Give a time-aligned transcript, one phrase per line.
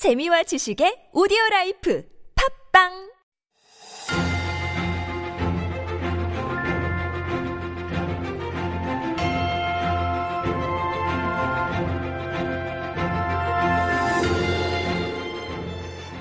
[0.00, 2.03] 재미와 지식의 오디오 라이프
[2.73, 3.11] 팝빵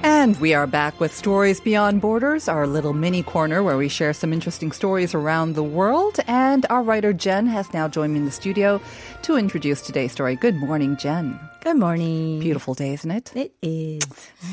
[0.03, 4.13] And we are back with Stories Beyond Borders, our little mini corner where we share
[4.13, 6.21] some interesting stories around the world.
[6.27, 8.83] And our writer Jen has now joined me in the studio
[9.23, 10.37] to introduce today's story.
[10.37, 11.41] Good morning, Jen.
[11.63, 12.41] Good morning.
[12.41, 13.37] Beautiful day, isn't it?
[13.37, 14.03] It is.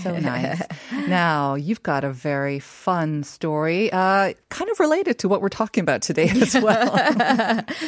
[0.03, 0.61] So nice.
[0.91, 5.81] now, you've got a very fun story, uh, kind of related to what we're talking
[5.81, 6.97] about today as well.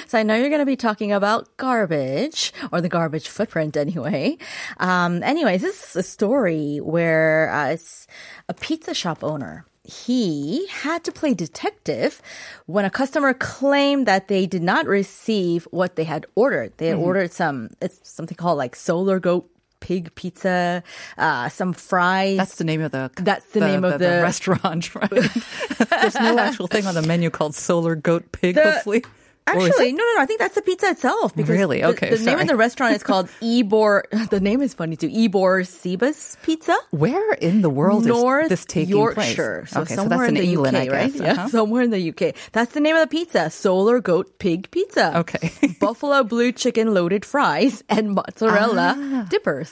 [0.07, 4.37] so I know you're going to be talking about garbage or the garbage footprint anyway.
[4.77, 8.07] Um, anyways, this is a story where uh, it's
[8.47, 9.65] a pizza shop owner.
[9.89, 12.21] He had to play detective
[12.67, 16.73] when a customer claimed that they did not receive what they had ordered.
[16.77, 17.03] They had Mm-hmm.
[17.05, 20.83] ordered some, it's something called like solar goat pig pizza,
[21.17, 22.37] uh, some fries.
[22.37, 25.09] That's the name of the That's the name of the- restaurant, right?
[25.89, 29.03] There's no actual thing on the menu called Solar Goat Pig, The- hopefully.
[29.49, 30.21] Actually, no, no, no.
[30.21, 31.35] I think that's the pizza itself.
[31.35, 31.83] Because Really?
[31.83, 34.05] Okay, The, name of the restaurant is called Ebor.
[34.29, 35.09] The name is funny too.
[35.11, 36.75] Ebor Cebus Pizza.
[36.91, 39.65] Where in the world North is this taking Yorkshire.
[39.65, 39.71] place?
[39.73, 41.11] So okay, so that's in, in the England, UK, I right?
[41.13, 41.21] guess.
[41.21, 41.47] Yeah, Uh-huh.
[41.49, 42.35] somewhere in the UK.
[42.51, 43.49] That's the name of the pizza.
[43.49, 45.17] Solar Goat Pig Pizza.
[45.19, 45.51] Okay.
[45.79, 49.25] Buffalo blue chicken loaded fries and mozzarella Ah.
[49.29, 49.71] dippers.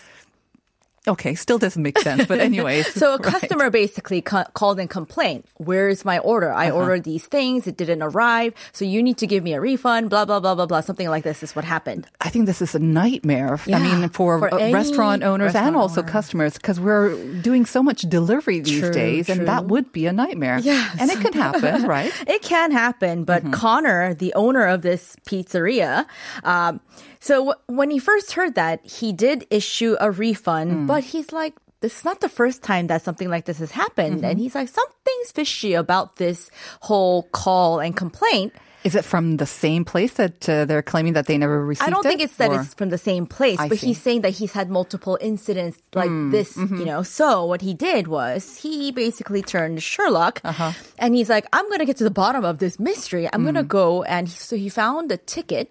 [1.07, 2.87] Okay, still doesn't make sense, but anyways.
[2.97, 3.23] So a right.
[3.23, 6.51] customer basically ca- called and complained, "Where's my order?
[6.51, 6.77] I Uh-huh.
[6.79, 10.25] ordered these things, it didn't arrive, so you need to give me a refund." Blah
[10.25, 10.81] blah blah blah blah.
[10.81, 12.07] Something like this is what happened.
[12.21, 13.59] I think this is a nightmare.
[13.67, 16.11] I mean, for, for restaurant owners and also owner.
[16.11, 20.13] customers, because we're doing so much delivery these True, days, and that would be a
[20.13, 20.59] nightmare.
[20.59, 20.95] Yes.
[20.99, 22.11] and it can happen, right?
[22.27, 23.51] It can happen, but Mm-hmm.
[23.53, 26.05] Connor, the owner of this pizzeria,
[26.43, 26.79] um,
[27.19, 30.87] so w- when he first heard that, he did issue a refund, Mm.
[30.87, 34.17] but he's like, this is not the first time that something like this has happened.
[34.17, 34.25] Mm-hmm.
[34.25, 36.49] And he's like, something's fishy about this
[36.81, 38.53] whole call and complaint.
[38.83, 41.91] Is it from the same place that uh, they're claiming that they never received I
[41.91, 42.09] don't it?
[42.09, 43.87] think it's that Or- it's from the same place, I but see.
[43.87, 46.77] he's saying that he's had multiple incidents like Hmm, this, mm-hmm.
[46.77, 47.03] you know.
[47.03, 50.71] So what he did was he basically turned Sherlock, Uh-huh.
[50.97, 53.27] and he's like, "I'm gonna get to the bottom of this mystery.
[53.33, 53.67] I'm gonna Mm-hmm.
[53.67, 55.69] go." And he, so he found a ticket.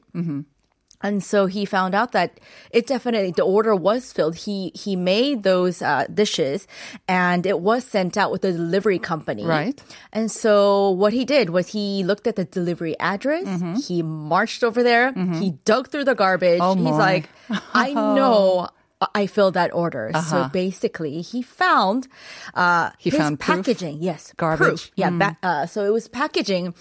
[1.03, 2.41] And so he found out that
[2.71, 4.37] it definitely the order was filled.
[4.37, 6.67] He he made those uh, dishes,
[7.07, 9.45] and it was sent out with the delivery company.
[9.45, 9.81] Right.
[10.13, 13.47] And so what he did was he looked at the delivery address.
[13.87, 15.13] He marched over there.
[15.35, 16.61] He dug through the garbage.
[16.63, 16.91] Oh, He's my.
[16.99, 17.29] like,
[17.75, 18.69] I know.
[19.15, 20.11] I filled that order.
[20.15, 20.49] So Uh-huh.
[20.53, 22.09] basically, he found
[22.55, 23.57] uh, He his found proof?
[23.67, 23.99] packaging.
[24.01, 24.59] Yes, Garbage.
[24.67, 24.91] proof.
[24.97, 25.11] Yeah.
[25.11, 26.75] ba- uh, so it was packaging.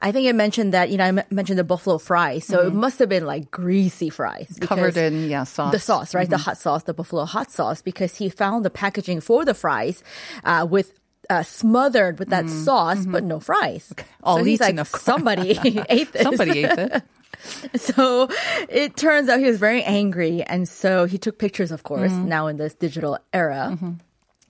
[0.00, 2.44] I think I mentioned that you know I m- mentioned the buffalo fries.
[2.46, 4.64] So it must have been like greasy fries, Mm-hmm.
[4.64, 5.72] Covered in, yeah, sauce.
[5.72, 6.28] the sauce, right?
[6.30, 10.02] The hot sauce, the buffalo hot sauce, because he found the packaging for the fries
[10.44, 10.92] uh, with.
[11.30, 13.92] Uh, smothered with that sauce, but no fries.
[14.22, 14.88] All so he's like, course.
[15.02, 15.50] somebody
[15.90, 16.22] ate this.
[16.22, 17.02] Somebody ate it.
[17.76, 18.28] So
[18.68, 20.42] it turns out he was very angry.
[20.42, 22.28] And so he took pictures, of course, Mm-hmm.
[22.28, 23.76] now in this digital era.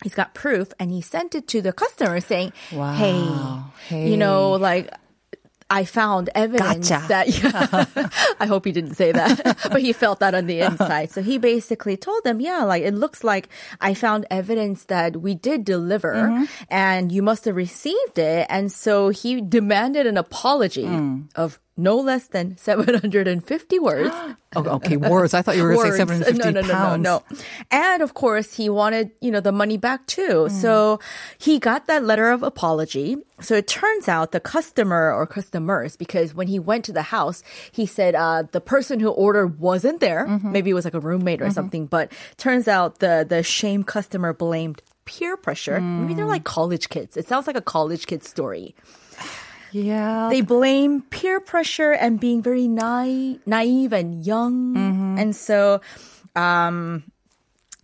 [0.04, 3.72] He's got proof and he sent it to the customer saying, Wow.
[3.88, 4.90] hey, you know, like,
[5.70, 7.08] I found evidence Gotcha.
[7.08, 7.26] that
[8.40, 11.10] I hope he didn't say that, but he felt that on the inside.
[11.10, 13.50] So he basically told them, yeah, like it looks like
[13.80, 16.44] I found evidence that we did deliver Mm-hmm.
[16.70, 18.46] and you must have received it.
[18.48, 21.28] And so he demanded an apology Mm.
[21.36, 24.14] of no less than 750 words.
[24.56, 25.34] Oh, okay, words.
[25.34, 27.02] I thought you were going to say 750 no, no, no, pounds.
[27.02, 27.36] No, no,
[27.70, 30.48] And of course, he wanted, you know, the money back too.
[30.48, 30.50] Mm.
[30.50, 31.00] So
[31.36, 33.18] he got that letter of apology.
[33.42, 37.42] So it turns out the customer or customers, because when he went to the house,
[37.72, 40.26] he said uh, the person who ordered wasn't there.
[40.26, 40.50] Mm-hmm.
[40.50, 41.84] Maybe it was like a roommate or something.
[41.84, 45.78] But turns out the the shame customer blamed peer pressure.
[45.80, 47.18] Maybe they're like college kids.
[47.18, 48.74] It sounds like a college kid story.
[49.72, 50.28] Yeah.
[50.30, 54.74] They blame peer pressure and being very naive, naive and young.
[54.74, 55.18] Mm-hmm.
[55.18, 55.80] And so,
[56.36, 57.04] um,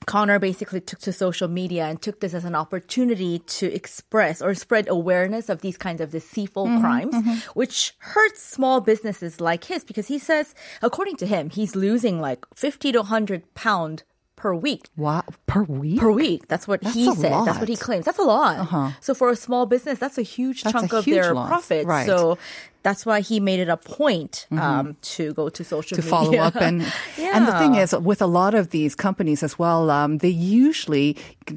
[0.06, 4.54] Connor basically took to social media and took this as an opportunity to express or
[4.54, 9.84] spread awareness of these kinds of deceitful Mm-hmm, crimes, which hurts small businesses like his
[9.84, 14.02] because he says, according to him, he's losing like 50 to 100 pound
[14.44, 15.98] per week wow, per week?
[15.98, 16.48] per week.
[16.48, 17.46] That's what That's he says.
[17.46, 18.04] That's what he claims.
[18.04, 18.58] That's a lot.
[18.58, 18.90] Uh-huh.
[19.00, 21.48] So for a small business, that's a huge That's chunk a of huge their loss.
[21.48, 21.86] profits.
[21.86, 22.04] Right.
[22.06, 22.36] So
[22.84, 26.10] that's why he made it a point um, to go to social to media.
[26.10, 26.86] follow up and
[27.18, 31.16] and the thing is with a lot of these companies as well um, they usually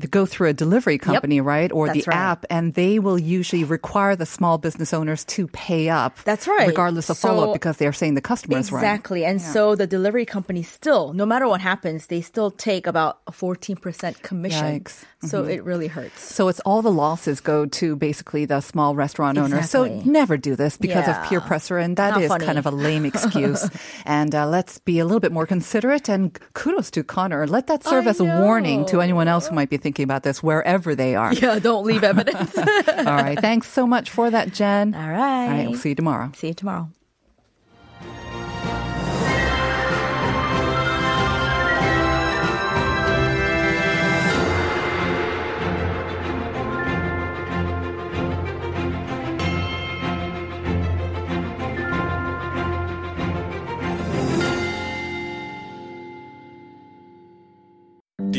[0.09, 2.17] go through a delivery company right or the right.
[2.17, 6.67] app and they will usually require the small business owners to pay up That's right.
[6.67, 9.25] regardless of follow up because they're saying the customer is right Exactly.
[9.25, 13.31] And so the delivery company still, no matter what happens, they still take about a
[13.31, 14.79] 14% commission.
[14.79, 15.03] Yikes.
[15.23, 16.21] So it really hurts.
[16.21, 19.67] so it's all the losses go to basically the small restaurant owners.
[19.69, 22.45] So never do this because of peer pressure, and that Not is funny.
[22.45, 23.67] kind of a lame excuse.
[24.05, 26.07] and uh, let's be a little bit more considerate.
[26.07, 27.47] And kudos to Connor.
[27.47, 30.21] Let that serve I as a warning to anyone else who might be thinking about
[30.21, 31.33] this wherever they are.
[31.33, 32.55] Yeah, don't leave evidence.
[32.57, 32.63] All
[33.05, 33.39] right.
[33.39, 34.93] Thanks so much for that, Jen.
[34.93, 35.45] All right.
[35.45, 35.69] All right.
[35.69, 36.31] We'll see you tomorrow.
[36.35, 36.89] See you tomorrow.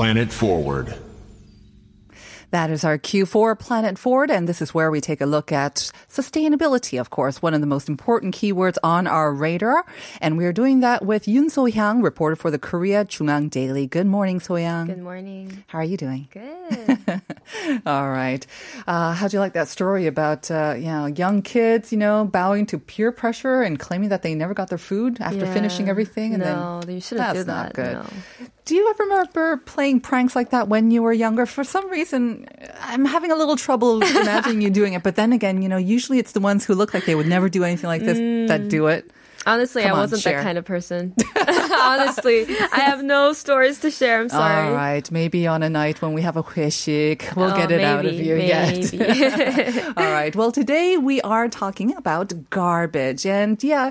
[0.00, 0.94] Planet Forward.
[2.52, 5.92] That is our Q4 Planet Forward, and this is where we take a look at
[6.08, 9.84] sustainability, of course, one of the most important keywords on our radar.
[10.22, 13.86] And we're doing that with Yoon So-hyang, reporter for the Korea JoongAng Daily.
[13.86, 14.86] Good morning, So-hyang.
[14.86, 15.64] Good morning.
[15.66, 16.26] How are you doing?
[16.32, 17.20] Good.
[17.86, 18.44] All right.
[18.86, 22.64] Uh, how'd you like that story about, uh, you know, young kids, you know, bowing
[22.66, 25.52] to peer pressure and claiming that they never got their food after Yeah.
[25.52, 26.32] finishing everything?
[26.32, 27.74] And no, then you shouldn't that's not that.
[27.74, 27.92] good.
[28.40, 28.46] No.
[28.70, 31.44] Do you ever remember playing pranks like that when you were younger?
[31.44, 32.46] For some reason,
[32.80, 35.02] I'm having a little trouble imagining you doing it.
[35.02, 37.48] But then again, you know, usually it's the ones who look like they would never
[37.48, 39.10] do anything like this that do it.
[39.46, 40.36] Honestly, Come I on, wasn't share.
[40.38, 41.14] that kind of person.
[41.80, 44.20] Honestly, I have no stories to share.
[44.20, 44.68] I'm sorry.
[44.68, 47.80] All right, maybe on a night when we have a 회식, we'll Oh, get it
[47.80, 48.36] out of you.
[48.36, 48.92] Yes.
[48.92, 49.80] maybe.
[49.96, 50.34] All right.
[50.36, 53.24] Well, today we are talking about garbage.
[53.24, 53.90] And yeah,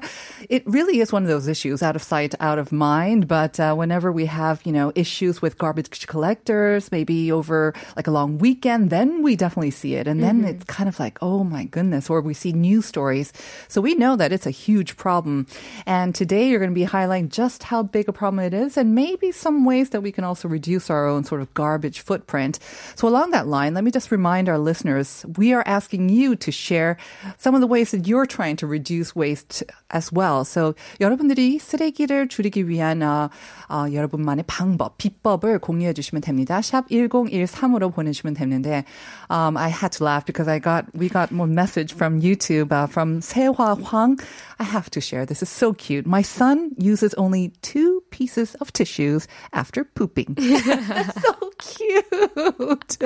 [0.49, 3.27] it really is one of those issues out of sight, out of mind.
[3.27, 8.11] But uh, whenever we have, you know, issues with garbage collectors, maybe over like a
[8.11, 10.07] long weekend, then we definitely see it.
[10.07, 13.33] And then it's kind of like, oh my goodness, or we see news stories.
[13.67, 15.38] So we know that it's a huge problem.
[15.86, 18.94] And today you're going to be highlighting just how big a problem it is and
[18.94, 22.58] maybe some ways that we can also reduce our own sort of garbage footprint.
[22.96, 26.50] So along that line, let me just remind our listeners, we are asking you to
[26.50, 26.96] share
[27.38, 30.44] some of the ways that you're trying to reduce waste as well.
[30.44, 33.30] So 여러분들이 쓰레기를 줄이기 위한 어,
[33.68, 36.60] 어, 여러분만의 방법, 비법을 공유해 주시면 됩니다.
[36.60, 38.84] 샵 1013으로 보내주시면 되는데
[39.30, 42.86] um, I had to laugh because I got we got more message from YouTube uh,
[42.86, 44.18] from 세화 Huang.
[44.58, 45.26] I have to share.
[45.29, 46.07] this is so cute.
[46.07, 50.35] My son uses only two pieces of tissues after pooping.
[50.41, 52.97] so cute.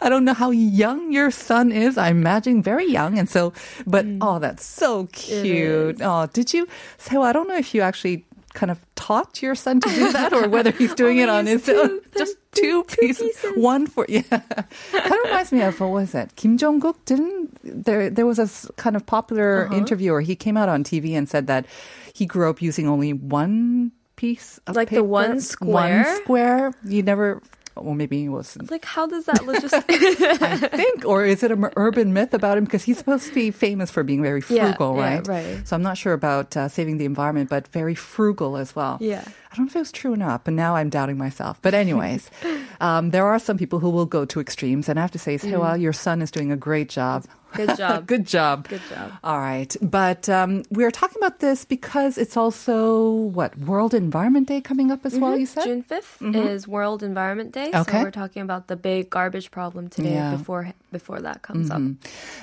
[0.00, 1.98] I don't know how young your son is.
[1.98, 3.18] I imagine very young.
[3.18, 3.52] And so,
[3.84, 4.18] but mm.
[4.20, 5.98] oh, that's so cute.
[6.00, 6.68] Oh, did you?
[6.98, 10.32] So I don't know if you actually kind of taught your son to do that
[10.32, 12.00] or whether he's doing it on his own.
[12.16, 13.36] Just two pieces.
[13.56, 14.22] One for, yeah.
[14.22, 14.44] kind
[14.92, 16.36] of reminds me of, what was it?
[16.36, 19.76] Kim Jong-kook didn't, there, there was a kind of popular uh-huh.
[19.76, 21.66] interview where he came out on TV and said that
[22.12, 26.16] he grew up using only one piece of Like the paper, one One square?
[26.22, 26.72] square.
[26.84, 27.42] You never,
[27.76, 29.60] or maybe it was like, how does that look?
[29.60, 32.64] Just I think, or is it an urban myth about him?
[32.64, 35.26] Because he's supposed to be famous for being very frugal, yeah, right?
[35.26, 35.68] right.
[35.68, 38.98] So I'm not sure about uh, saving the environment, but very frugal as well.
[39.00, 39.24] Yeah.
[39.52, 41.58] I don't know if it was true or not, but now I'm doubting myself.
[41.60, 42.30] But anyways,
[42.80, 45.36] um, there are some people who will go to extremes, and I have to say,
[45.36, 47.24] Sewa, your son is doing a great job.
[47.54, 48.06] Good job.
[48.12, 48.68] Good job.
[48.68, 49.12] Good job.
[49.22, 49.74] All right.
[49.80, 55.04] But um, we're talking about this because it's also, what, World Environment Day coming up
[55.04, 55.64] as well, you said?
[55.64, 57.70] June 5th is World Environment Day.
[57.74, 57.98] Okay.
[57.98, 60.34] So we're talking about the big garbage problem today Yeah.
[60.36, 61.80] before before that comes up.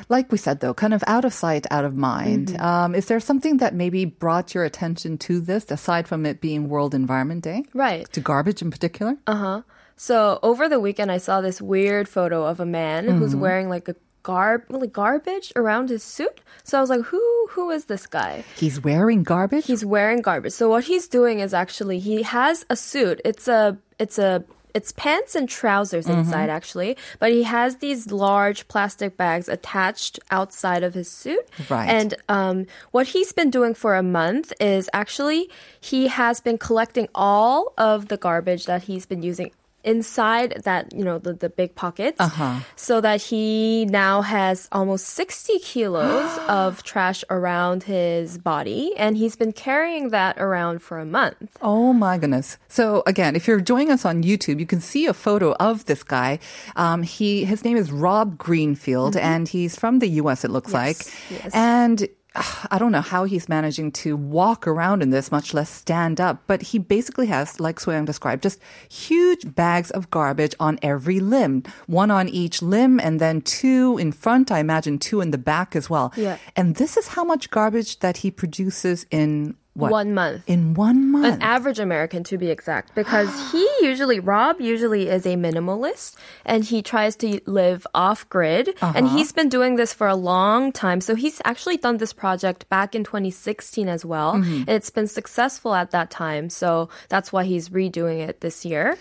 [0.10, 2.66] like we said though kind of out of sight out of mind Mm-hmm.
[2.66, 6.68] um, is there something that maybe brought your attention to this aside from it being
[6.68, 8.12] world environment day Right.
[8.14, 9.62] to garbage in particular Uh-huh.
[9.98, 13.40] So over the weekend, I saw this weird photo of a man who's Mm-hmm.
[13.42, 13.96] wearing like a
[14.32, 16.38] garb, like garbage around his suit.
[16.64, 18.34] So I was like, who, who is this guy?
[18.64, 20.54] he's wearing garbage He's wearing garbage.
[20.62, 23.18] So what he's doing is actually he has a suit.
[23.30, 24.44] It's a, it's a
[24.78, 26.20] it's pants and trousers Mm-hmm.
[26.20, 31.44] inside actually, but he has these large plastic bags attached outside of his suit.
[31.74, 31.90] Right.
[31.90, 32.58] And um,
[32.96, 35.50] what he's been doing for a month is actually
[35.92, 39.50] he has been collecting all of the garbage that he's been using
[39.84, 42.60] inside that you know the, the big pockets Uh-huh.
[42.76, 49.36] so that he now has almost 60 kilos of trash around his body and he's
[49.36, 52.58] been carrying that around for a month Oh my goodness.
[52.68, 56.04] So again, if you're joining us on YouTube, you can see a photo of this
[56.04, 56.40] guy.
[56.76, 60.98] Um, he, his name is Rob Greenfield and he's from the US, it looks like.
[61.30, 61.52] yes.
[61.54, 66.22] And I don't know how he's managing to walk around in this, much less stand
[66.22, 71.20] up, but he basically has, like Soyoung described, just huge bags of garbage on every
[71.20, 71.64] limb.
[71.88, 75.76] One on each limb and then two in front, I imagine two in the back
[75.76, 76.14] as well.
[76.16, 76.38] Yeah.
[76.56, 79.92] And this is how much garbage that he produces in what?
[79.92, 81.26] one month In one month.
[81.26, 86.64] an average American to be exact, because he usually, Rob usually is a minimalist and
[86.64, 88.76] he tries to live off grid.
[88.82, 89.18] And uh-huh.
[89.18, 91.02] he's been doing this for a long time.
[91.02, 94.36] So he's actually done this project back in 2016 as well.
[94.36, 94.60] Mm-hmm.
[94.68, 96.50] And it's been successful at that time.
[96.50, 98.98] So that's why he's redoing it this year.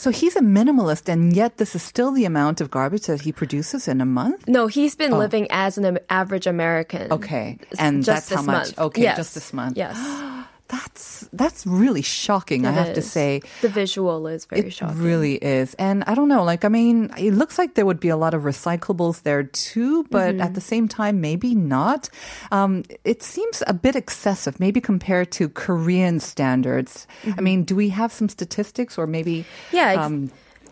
[0.00, 3.32] So he's a minimalist, and yet this is still the amount of garbage that he
[3.32, 4.48] produces in a month.
[4.48, 5.18] No, he's been oh.
[5.18, 7.12] living as an average American.
[7.12, 8.68] Okay, and just that's how much.
[8.68, 8.78] month.
[8.78, 9.18] Okay, Yes.
[9.18, 9.76] just this month.
[9.76, 9.98] Yes.
[10.70, 12.64] That's that's really shocking.
[12.64, 13.42] I have to say.
[13.60, 14.68] The visual is very shocking.
[14.68, 15.02] It shocking.
[15.02, 15.74] really is.
[15.74, 18.34] And I don't know, like, I mean, it looks like there would be a lot
[18.34, 20.40] of recyclables there too, but Mm-hmm.
[20.46, 22.08] at the same time, maybe not.
[22.52, 27.06] Um, it seems a bit excessive, maybe compared to Korean standards.
[27.36, 29.76] I mean, do we have some statistics or maybe Mm-hmm.
[29.76, 30.30] Yeah, ex- um,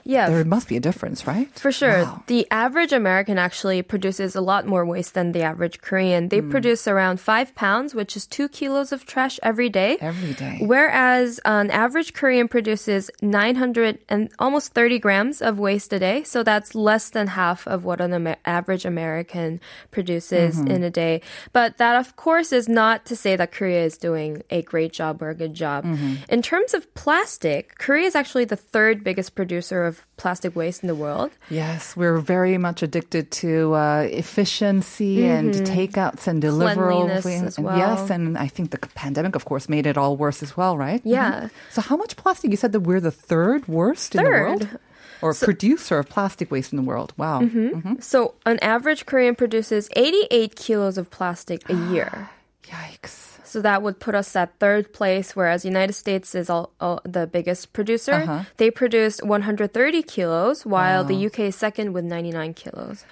[0.09, 0.31] yeah.
[0.31, 1.49] there must be a difference, right?
[1.59, 2.03] For sure.
[2.03, 2.23] Wow.
[2.27, 6.31] The average American actually produces a lot more waste than the average Korean.
[6.31, 6.51] They hmm.
[6.51, 9.99] produce around five pounds, which is two kilos of trash every day.
[10.01, 10.59] Every day.
[10.63, 16.23] Whereas an average Korean produces 900 and almost 30 grams of waste a day.
[16.25, 19.61] So that's less than half of what an Amer- average American
[19.91, 20.69] produces mm-hmm.
[20.69, 21.21] in a day.
[21.53, 25.21] But that, of course, is not to say that Korea is doing a great job
[25.21, 25.85] or a good job.
[25.85, 26.15] Mm-hmm.
[26.31, 30.89] In terms of plastic, Korea is actually the third biggest producer of plastic waste in
[30.89, 31.31] the world.
[31.51, 37.23] Yes, we're very much addicted to uh, efficiency and takeouts and deliverables.
[37.23, 37.47] Mm-hmm.
[37.59, 37.79] And well.
[37.79, 41.01] Yes, and I think the pandemic, of course, made it all worse as well, right?
[41.05, 41.33] Yeah.
[41.33, 41.51] Mhm.
[41.71, 42.51] So, how much plastic?
[42.51, 44.81] You said that we're the third worst in the world, Third.
[45.23, 47.13] or producer of plastic waste in the world.
[47.17, 47.41] Wow.
[47.43, 48.03] Mhm.
[48.03, 52.31] So an average Korean produces 88 kilos of plastic a year.
[52.69, 53.39] Yikes.
[53.45, 57.27] So that would put us at third place, whereas United States is all, all the
[57.27, 58.13] biggest producer.
[58.13, 58.45] Uh-huh.
[58.59, 63.05] They produce 130 kilos, while the UK is second with 99 kilos.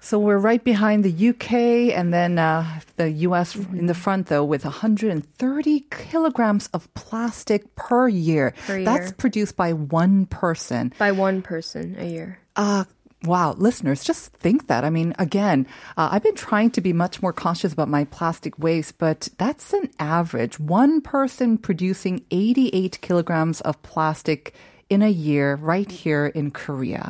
[0.00, 4.44] So we're right behind the UK and then uh, the US in the front, though,
[4.44, 8.54] with 130 kilograms of plastic per year.
[8.66, 10.92] Per That's produced by one person.
[10.96, 12.38] By one person a year.
[12.54, 12.84] Uh,
[13.24, 14.84] wow, listeners, just think that.
[14.84, 18.58] I mean, again, uh, I've been trying to be much more conscious about my plastic
[18.58, 20.58] waste, but that's an average.
[20.60, 24.54] One person producing 88 kilograms of plastic
[24.88, 27.08] in a year right here in Korea.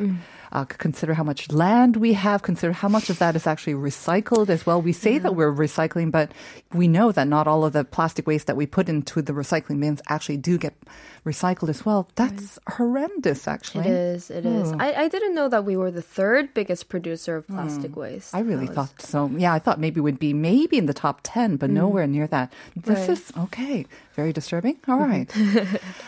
[0.51, 2.41] Uh, consider how much land we have.
[2.43, 4.81] Consider how much of that is actually recycled as well.
[4.81, 6.31] We say that we're recycling, but
[6.73, 9.79] we know that not all of the plastic waste that we put into the recycling
[9.81, 10.73] bins actually do get
[11.25, 12.09] recycled as well.
[12.15, 13.89] That's horrendous, It actually.
[13.89, 14.29] is.
[14.31, 14.71] It is.
[14.79, 18.33] I, I didn't know that we were the third biggest producer of plastic waste.
[18.33, 19.27] I really That was- thought so.
[19.35, 22.53] Yeah, I thought maybe we'd be maybe in the top 10, but nowhere near that.
[22.75, 23.09] This Right.
[23.09, 23.85] is okay.
[24.15, 24.77] Very disturbing.
[24.87, 25.29] All right.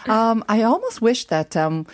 [0.07, 1.85] um, I almost wish that um,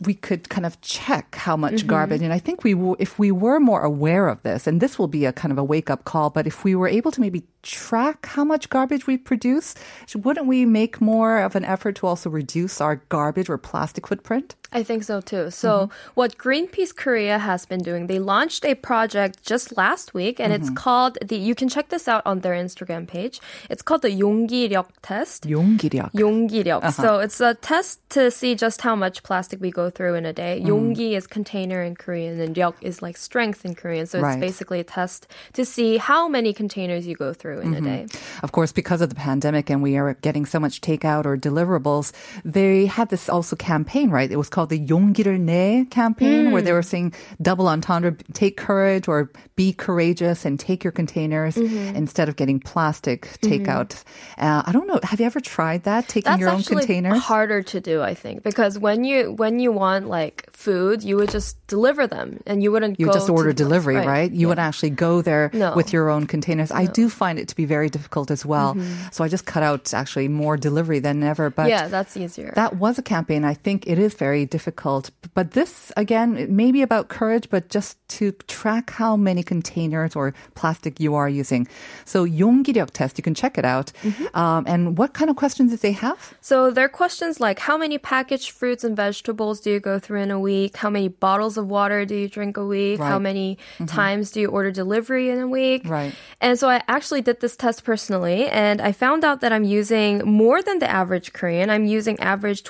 [0.00, 2.24] we could kind of check how much garbage, mm-hmm.
[2.24, 5.08] and I think we w- if we were more aware of this, and this will
[5.08, 7.44] be a kind of a wake up call, but if we were able to maybe
[7.62, 9.74] track how much garbage we produce,
[10.14, 14.54] wouldn't we make more of an effort to also reduce our garbage or plastic footprint?
[14.73, 15.49] I think so too.
[15.49, 20.51] So, what Greenpeace Korea has been doing, they launched a project just last week, and
[20.51, 21.37] it's called the.
[21.37, 23.39] You can check this out on their Instagram page.
[23.69, 25.47] It's called the 용기력 test.
[25.47, 26.11] 용기력.
[26.11, 26.91] 용기력.
[26.91, 30.33] So it's a test to see just how much plastic we go through in a
[30.33, 30.61] day.
[30.61, 34.05] 용기 is container in Korean, and 력 is like strength in Korean.
[34.05, 34.39] So it's Right.
[34.39, 38.05] basically a test to see how many containers you go through in a day.
[38.43, 42.11] Of course, because of the pandemic and we are getting so much takeout or deliverables,
[42.43, 44.29] they had this also campaign, right?
[44.29, 49.07] It was called the 용기를 내 campaign, where they were saying double entendre, take courage
[49.07, 54.03] or be courageous and take your containers instead of getting plastic takeout.
[54.37, 54.99] Uh, I don't know.
[55.03, 57.19] Have you ever tried that, taking That's your own actually containers?
[57.19, 61.29] harder to do, I think, because when you when you want like food, you would
[61.29, 62.99] just deliver them, and you wouldn't.
[62.99, 63.67] You go just to order the place.
[63.67, 64.31] delivery, right?
[64.31, 65.73] You would actually go there No.
[65.75, 66.71] with your own containers.
[66.71, 68.75] I do find it to be very difficult as well.
[69.11, 71.49] So I just cut out actually more delivery than ever.
[71.49, 72.53] But yeah, that's easier.
[72.55, 73.43] That was a campaign.
[73.43, 75.11] I think it is very difficult.
[75.33, 80.15] But this, again, it may be about courage, but just to track how many containers
[80.15, 81.67] or plastic you are using.
[82.05, 83.91] So 용기력 test, you can check it out.
[84.03, 84.35] Mm-hmm.
[84.37, 86.33] Um, and what kind of questions did they have?
[86.41, 90.21] So there are questions like how many packaged fruits and vegetables do you go through
[90.21, 90.77] in a week?
[90.77, 92.99] How many bottles of water do you drink a week?
[92.99, 93.21] How Right.
[93.21, 95.83] many times do you order delivery in a week?
[95.85, 96.13] Right.
[96.41, 100.19] And so I actually did this test personally and I found out that I'm using
[100.25, 101.69] more than the average Korean.
[101.69, 102.63] I'm using average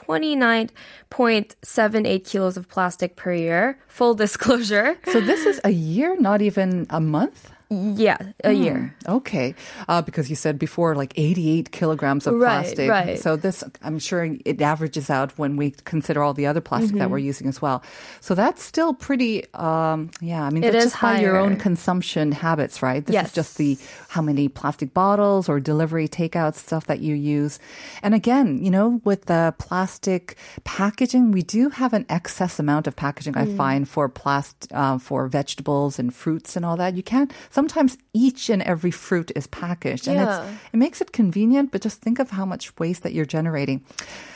[1.72, 3.78] 29.78 kilos of plastic per year.
[3.88, 4.98] Full disclosure.
[5.12, 7.50] So this is a year, not even a month?
[7.72, 8.94] Yeah, a year.
[9.08, 9.54] Okay,
[9.88, 12.90] uh, because you said before like 88 kilograms of Right, plastic.
[12.90, 13.18] right.
[13.18, 17.04] So this, I'm sure it averages out when we consider all the other plastic that
[17.04, 17.12] Mm-hmm.
[17.12, 17.82] we're using as well.
[18.20, 19.44] So that's still pretty.
[19.54, 23.04] Um, yeah, I mean, It that's is just by your own consumption habits, right?
[23.04, 23.26] This Yes.
[23.28, 27.58] is just the how many plastic bottles or delivery takeout stuff that you use.
[28.02, 32.96] And again, you know, with the plastic packaging, we do have an excess amount of
[32.96, 33.34] packaging.
[33.34, 33.40] Mm.
[33.54, 36.94] I find for plast uh, for vegetables and fruits and all that.
[36.94, 37.32] You can't
[37.62, 40.09] sometimes each and every fruit is packaged.
[40.09, 40.12] Yeah.
[40.12, 43.25] And it's, it makes it convenient, but just think of how much waste that you're
[43.25, 43.85] generating.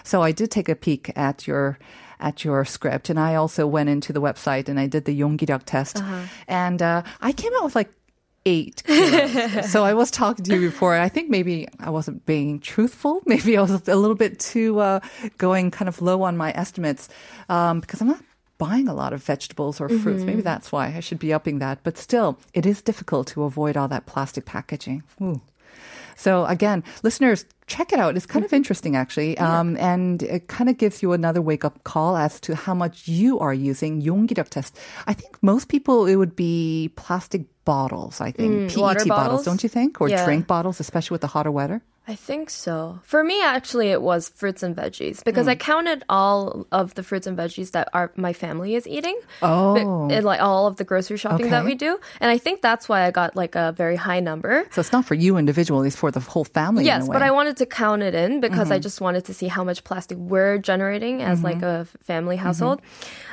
[0.04, 1.78] So I did take a peek at your
[2.18, 5.64] at your script, and I also went into the website and I did the Yongidak
[5.66, 6.22] test, uh-huh.
[6.48, 7.90] and uh, I came out with like
[8.46, 8.82] eight.
[9.68, 10.96] so I was talking to you before.
[10.96, 13.22] I think maybe I wasn't being truthful.
[13.26, 15.00] Maybe I was a little bit too uh,
[15.36, 17.08] going kind of low on my estimates
[17.48, 18.22] um, because I'm not
[18.57, 20.23] buying a lot of vegetables or fruits.
[20.23, 21.79] Maybe that's why I should be upping that.
[21.83, 25.01] But still, it is difficult to avoid all that plastic packaging.
[25.21, 25.41] Ooh.
[26.15, 28.15] So again, listeners, check it out.
[28.15, 29.35] It's kind of interesting actually.
[29.39, 33.07] Um, and it kind of gives you another wake up call as to how much
[33.07, 34.77] you are using 용기력 test.
[35.07, 38.69] I think most people, it would be plastic bottles, I think.
[38.69, 39.45] PET water bottles, bottles?
[39.45, 39.99] don't you think?
[40.01, 40.23] Or Yeah.
[40.25, 41.81] drink bottles, especially with the hotter weather.
[42.08, 43.00] I think so.
[43.02, 45.58] For me, actually, it was fruits and veggies because I hmm.
[45.60, 49.18] counted all of the fruits and veggies that our my family is eating.
[49.42, 50.06] Oh.
[50.08, 53.02] But- like all of the grocery shopping that we do, and I think that's why
[53.02, 54.66] I got like a very high number.
[54.72, 56.84] So it's not for you individually, it's for the whole family.
[56.84, 57.22] Yes, in a but.
[57.22, 58.82] I wanted to count it in because I mm-hmm.
[58.82, 61.82] just wanted to see how much plastic we're generating as like mm-hmm.
[61.82, 62.46] a family mm-hmm.
[62.46, 62.82] household.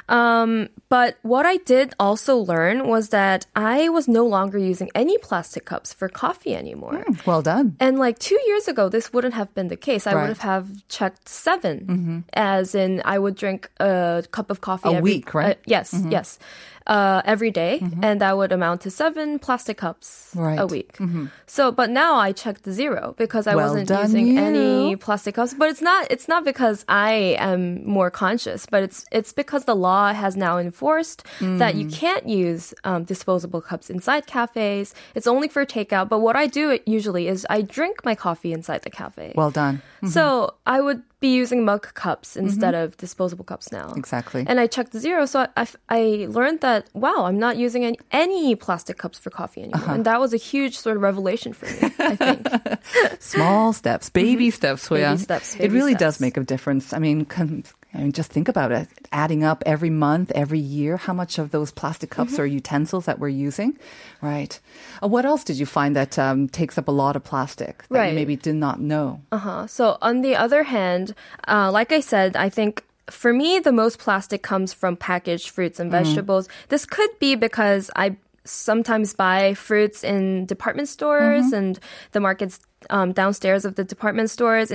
[0.09, 5.17] Um, but what I did also learn was that I was no longer using any
[5.17, 7.03] plastic cups for coffee anymore.
[7.05, 7.75] Hmm, well done.
[7.79, 10.05] And like two years ago, this wouldn't have been the case.
[10.07, 10.21] I Right.
[10.21, 14.93] would have have checked 7 as in I would drink a cup of coffee A
[14.97, 15.57] every, week, right?
[15.57, 16.39] uh, yes, yes,
[16.87, 20.59] uh, every day, and that would amount to seven plastic cups Right.
[20.59, 20.97] a week.
[21.45, 24.39] So, but now I checked zero because I Well wasn't using you.
[24.41, 25.53] any plastic cups.
[25.53, 26.07] But it's not.
[26.09, 30.57] It's not because I am more conscious, but it's it's because the law has now
[30.57, 31.79] enforced that Mm.
[31.79, 34.93] you can't use um, disposable cups inside cafes.
[35.15, 36.09] It's only for takeout.
[36.09, 39.33] But what I do usually is I drink my coffee inside the cafe.
[39.35, 39.81] Well done.
[40.03, 40.11] Mm-hmm.
[40.11, 42.45] So I would be using mug cups mm-hmm.
[42.47, 43.93] instead of disposable cups now.
[43.95, 44.43] Exactly.
[44.45, 48.53] And I checked zero, so I, I learned that wow, I'm not using any, any
[48.55, 49.93] plastic cups for coffee anymore, Uh-huh.
[49.93, 51.93] and that was a huge sort of revelation for me.
[51.99, 52.47] I think.
[53.21, 54.55] Small steps, baby mm-hmm.
[54.55, 54.89] steps.
[54.89, 55.17] Baby Soya.
[55.19, 56.91] steps, it baby really does make a difference.
[56.91, 57.63] I mean, con-
[57.93, 58.87] I mean, just think about it.
[59.11, 62.41] Adding up every month, every year, how much of those plastic cups Mm-hmm.
[62.41, 63.77] or utensils that we're using,
[64.21, 64.59] right?
[65.01, 67.91] Uh, what else did you find that um, takes up a lot of plastic that
[67.91, 68.15] you Right.
[68.15, 69.21] maybe did not know?
[69.31, 69.67] Uh-huh.
[69.67, 71.13] So on the other hand,
[71.47, 75.79] uh, like I said, I think for me the most plastic comes from packaged fruits
[75.79, 76.49] and vegetables.
[76.69, 81.79] This could be because I sometimes buy fruits in department stores and
[82.11, 84.71] the markets um, downstairs of the department stores.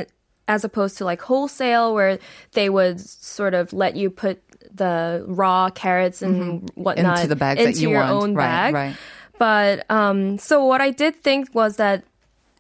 [0.49, 2.19] As opposed to like wholesale, where
[2.53, 4.43] they would sort of let you put
[4.75, 8.13] the raw carrots and whatnot Into the bags that you your want.
[8.13, 8.75] own Right, bag.
[8.75, 8.97] right.
[9.39, 12.03] But um, so what I did think was that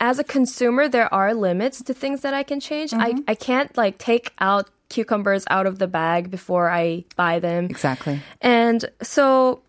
[0.00, 2.92] as a consumer, there are limits to things that I can change.
[2.94, 7.64] I, I can't like take out cucumbers out of the bag before I buy them.
[7.66, 8.20] Exactly.
[8.40, 9.60] And so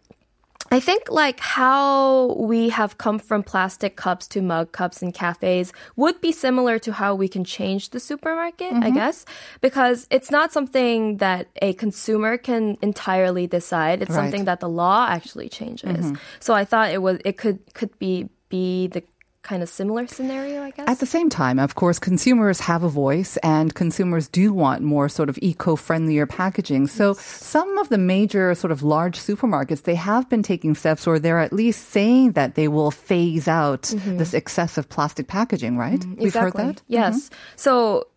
[0.71, 5.73] I think like how we have come from plastic cups to mug cups in cafes
[5.95, 8.93] would be similar to how we can change the supermarket, I mm-hmm.
[8.93, 9.25] guess,
[9.61, 14.01] because it's not something that a consumer can entirely decide.
[14.01, 14.23] It's Right.
[14.23, 16.05] something that the law actually changes.
[16.05, 16.15] Mm-hmm.
[16.39, 19.03] So I thought it was it could could be be the
[19.41, 20.87] kind of similar scenario, I guess.
[20.87, 25.07] At the same time, of course, consumers have a voice and consumers do want more
[25.07, 26.87] sort of eco-friendlier packaging.
[26.87, 31.19] So some of the major sort of large supermarkets, they have been taking steps or
[31.19, 34.17] they're at least saying that they will phase out mm-hmm.
[34.17, 35.99] this excessive plastic packaging, right?
[35.99, 36.21] Mm-hmm.
[36.21, 36.81] We've heard that.
[36.87, 37.29] Yes.
[37.29, 37.35] Mm-hmm.
[37.55, 38.07] So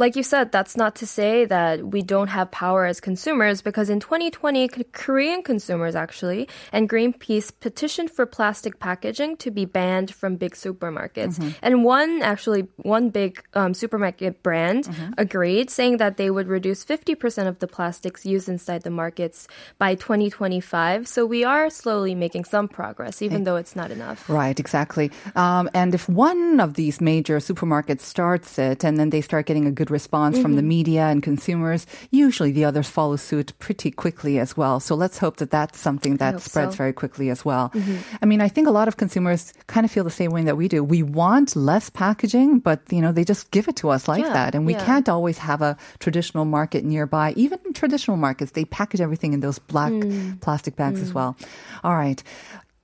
[0.00, 3.90] like you said, that's not to say that we don't have power as consumers because
[3.90, 10.36] in 2020, Korean consumers actually and Greenpeace petitioned for plastic packaging to be banned from
[10.36, 11.36] big supermarkets.
[11.60, 17.46] And one actually, one big um, supermarket brand agreed, saying that they would reduce 50%
[17.46, 21.06] of the plastics used inside the markets by 2025.
[21.08, 24.30] So we are slowly making some progress, even though it's not enough.
[24.30, 25.12] Right, exactly.
[25.36, 29.66] Um, and if one of these major supermarkets starts it and then they start getting
[29.66, 30.68] a good response from the mm-hmm.
[30.68, 34.80] media and consumers, usually the others follow suit pretty quickly as well.
[34.80, 36.76] So let's hope that that's something that spreads so.
[36.76, 37.70] very quickly as well.
[37.70, 37.96] Mm-hmm.
[38.22, 40.56] I mean, I think a lot of consumers kind of feel the same way that
[40.56, 40.82] we do.
[40.84, 44.32] We want less packaging, but you know, they just give it to us like Yeah,
[44.32, 44.54] that.
[44.54, 44.84] And we yeah.
[44.84, 47.32] can't always have a traditional market nearby.
[47.36, 50.32] Even in traditional markets, they package everything in those black Hmm.
[50.40, 51.14] plastic bags as mm.
[51.14, 51.36] well.
[51.82, 52.22] All right.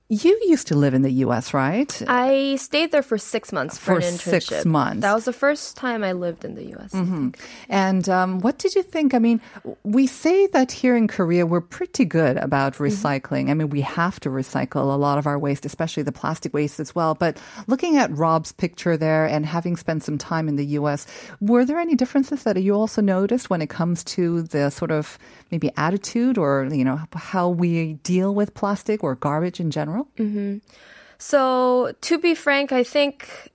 [0.09, 1.91] You used to live in the US, right?
[2.07, 5.01] I stayed there for six months for, For an six months.
[5.01, 6.93] That was the first time I lived in the U.S.
[7.67, 9.13] And um, what did you think?
[9.13, 9.41] I mean,
[9.83, 12.85] we say that here in Korea we're pretty good about Mm-hmm.
[12.85, 13.49] recycling.
[13.49, 16.79] I mean, we have to recycle a lot of our waste, especially the plastic waste
[16.79, 17.13] as well.
[17.13, 21.05] But looking at Rob's picture there and having spent some time in the U.S.,
[21.41, 25.17] were there any differences that you also noticed when it comes to the sort of
[25.51, 29.96] maybe attitude or you know how we deal with plastic or garbage in general?
[31.19, 33.51] So, to be frank, I think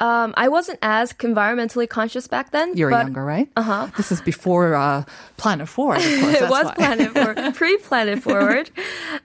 [0.00, 2.76] um, I wasn't as environmentally conscious back then.
[2.76, 3.48] You're but younger, right?
[3.56, 3.88] Uh huh.
[3.96, 5.04] This is before uh,
[5.36, 6.34] Planet Forward, of course.
[6.34, 6.74] it was why.
[6.74, 8.70] planet for pre-planet forward.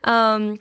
[0.04, 0.60] Um,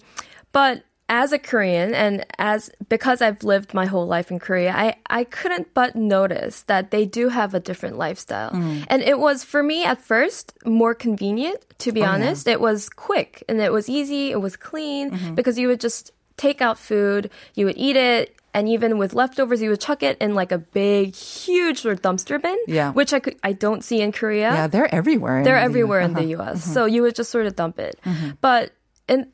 [0.53, 4.95] but as a Korean and as because I've lived my whole life in Korea, I,
[5.11, 8.53] I couldn't but notice that they do have a different lifestyle.
[8.53, 8.85] Mm.
[8.89, 12.47] And it was for me at first more convenient, to Oh, be honest.
[12.47, 15.35] It was quick and it was easy, it was clean Mm-hmm.
[15.35, 19.61] because you would just take out food, you would eat it, and even with leftovers,
[19.61, 22.93] you would chuck it in like a big, huge sort dumpster bin, Yeah.
[22.93, 24.51] which I could I don't see in Korea.
[24.53, 25.39] Yeah, they're everywhere.
[25.39, 26.21] in They're the- everywhere in uh-huh.
[26.23, 26.65] the US.
[26.65, 27.99] So you would just sort of dump it.
[28.41, 28.73] But
[29.09, 29.27] and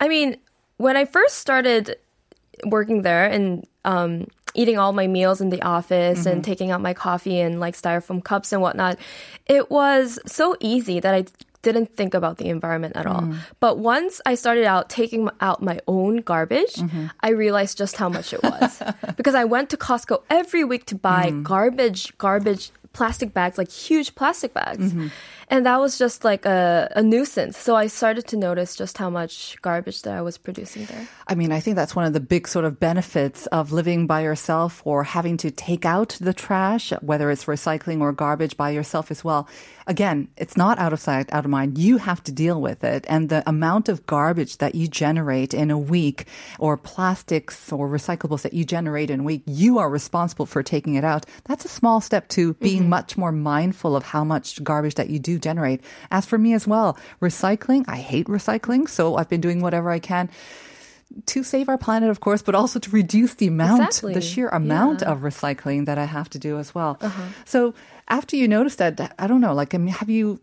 [0.00, 0.36] I mean,
[0.78, 1.96] when I first started
[2.64, 6.50] working there and um, eating all my meals in the office and mm-hmm.
[6.50, 8.98] taking out my coffee and like styrofoam cups and whatnot,
[9.46, 11.24] it was so easy that I
[11.62, 13.22] didn't think about the environment at all.
[13.22, 13.36] Mm.
[13.60, 17.06] But once I started out taking out my own garbage, mm-hmm.
[17.20, 18.82] I realized just how much it was.
[19.16, 21.42] because I went to Costco every week to buy mm.
[21.42, 24.92] garbage, garbage plastic bags, like huge plastic bags.
[24.92, 25.08] Mm-hmm.
[25.50, 27.56] And that was just like a, a nuisance.
[27.56, 31.08] So I started to notice just how much garbage that I was producing there.
[31.26, 34.20] I mean, I think that's one of the big sort of benefits of living by
[34.22, 39.10] yourself or having to take out the trash, whether it's recycling or garbage by yourself
[39.10, 39.48] as well.
[39.86, 41.78] Again, it's not out of sight, out of mind.
[41.78, 43.06] You have to deal with it.
[43.08, 46.26] And the amount of garbage that you generate in a week
[46.58, 50.96] or plastics or recyclables that you generate in a week, you are responsible for taking
[50.96, 51.24] it out.
[51.44, 52.90] That's a small step to being mm-hmm.
[52.90, 55.80] much more mindful of how much garbage that you do generate.
[56.10, 58.88] As for me as well, recycling, I hate recycling.
[58.88, 60.28] So I've been doing whatever I can
[61.26, 64.12] to save our planet, of course, but also to reduce the amount, Exactly.
[64.14, 65.10] the sheer amount Yeah.
[65.12, 66.98] of recycling that I have to do as well.
[67.00, 67.22] Uh-huh.
[67.46, 67.74] So
[68.08, 70.40] after you notice that, I don't know, like, I mean, have you,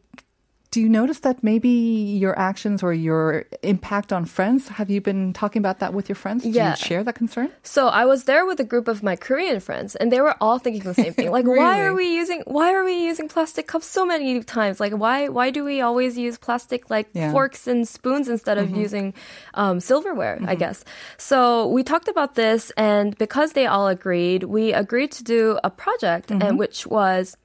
[0.76, 5.32] do you notice that maybe your actions or your impact on friends, have you been
[5.32, 6.44] talking about that with your friends?
[6.44, 6.72] Do Yeah.
[6.72, 7.48] you share that concern?
[7.64, 10.60] So I was there with a group of my Korean friends, and they were all
[10.60, 11.32] thinking the same thing.
[11.38, 14.76] Like, why are we using why are we using plastic cups so many times?
[14.84, 17.32] Like, why why do we always use plastic like Yeah.
[17.32, 18.86] forks and spoons instead of mm-hmm.
[18.86, 19.06] using
[19.54, 20.36] um, silverware?
[20.36, 20.64] I mm-hmm.
[20.64, 20.78] guess.
[21.18, 25.72] So we talked about this, and because they all agreed, we agreed to do a
[25.84, 26.58] project, and mm-hmm.
[26.62, 27.38] which was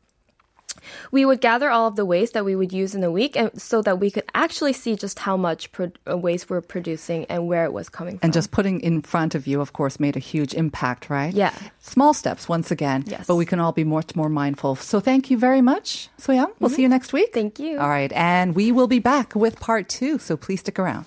[1.10, 3.50] we would gather all of the waste that we would use in a week and
[3.60, 7.46] so that we could actually see just how much pro- uh, waste we're producing and
[7.46, 8.26] where it was coming from.
[8.26, 11.34] And just putting in front of you, of course, made a huge impact, right?
[11.34, 11.54] Yeah.
[11.80, 13.04] Small steps, once again.
[13.06, 13.26] Yes.
[13.26, 14.76] But we can all be much more mindful.
[14.76, 16.52] So thank you very much, Soyoung.
[16.58, 17.32] We'll see you next week.
[17.32, 17.78] Thank you.
[17.78, 18.12] All right.
[18.12, 20.18] And we will be back with part two.
[20.18, 21.06] So please stick around.